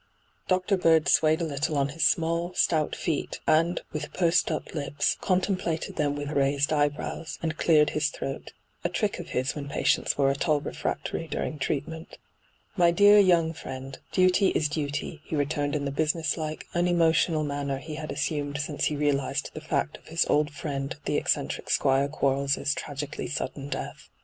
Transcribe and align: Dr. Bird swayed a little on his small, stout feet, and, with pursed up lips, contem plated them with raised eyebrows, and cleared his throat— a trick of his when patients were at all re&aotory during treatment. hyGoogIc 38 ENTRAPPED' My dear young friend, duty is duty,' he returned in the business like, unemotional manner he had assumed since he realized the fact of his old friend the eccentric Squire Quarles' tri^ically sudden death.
Dr. 0.47 0.77
Bird 0.77 1.07
swayed 1.07 1.41
a 1.41 1.45
little 1.45 1.77
on 1.77 1.89
his 1.89 2.03
small, 2.03 2.55
stout 2.55 2.95
feet, 2.95 3.39
and, 3.45 3.81
with 3.93 4.11
pursed 4.13 4.49
up 4.49 4.73
lips, 4.73 5.15
contem 5.21 5.59
plated 5.59 5.95
them 5.95 6.15
with 6.15 6.31
raised 6.31 6.73
eyebrows, 6.73 7.37
and 7.43 7.55
cleared 7.55 7.91
his 7.91 8.07
throat— 8.09 8.51
a 8.83 8.89
trick 8.89 9.19
of 9.19 9.29
his 9.29 9.53
when 9.53 9.69
patients 9.69 10.17
were 10.17 10.31
at 10.31 10.49
all 10.49 10.59
re&aotory 10.59 11.29
during 11.29 11.59
treatment. 11.59 12.17
hyGoogIc 12.17 12.17
38 12.17 12.19
ENTRAPPED' 12.19 12.77
My 12.81 12.89
dear 12.89 13.19
young 13.19 13.53
friend, 13.53 13.99
duty 14.11 14.47
is 14.55 14.67
duty,' 14.67 15.21
he 15.23 15.35
returned 15.35 15.75
in 15.75 15.85
the 15.85 15.91
business 15.91 16.35
like, 16.35 16.65
unemotional 16.73 17.43
manner 17.43 17.77
he 17.77 17.93
had 17.93 18.11
assumed 18.11 18.57
since 18.57 18.85
he 18.85 18.95
realized 18.95 19.51
the 19.53 19.61
fact 19.61 19.99
of 19.99 20.07
his 20.07 20.25
old 20.25 20.49
friend 20.49 20.95
the 21.05 21.17
eccentric 21.17 21.69
Squire 21.69 22.07
Quarles' 22.07 22.55
tri^ically 22.73 23.29
sudden 23.29 23.69
death. 23.69 24.09